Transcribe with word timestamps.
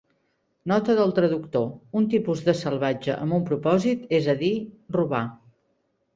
Nota 0.69 0.95
del 0.99 1.11
traductor: 1.19 1.67
un 2.01 2.07
tipus 2.13 2.41
de 2.47 2.57
"salvatge" 2.63 3.19
amb 3.27 3.39
un 3.39 3.45
propòsit, 3.51 4.09
és 4.21 4.33
a 4.35 4.37
dir, 4.43 4.53
robar. 4.99 5.23